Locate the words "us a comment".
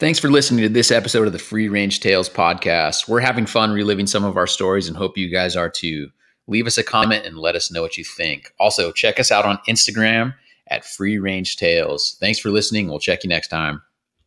6.66-7.26